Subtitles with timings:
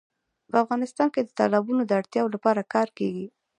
[0.49, 3.27] په افغانستان کې د تالابونو د اړتیاوو لپاره کار کېږي.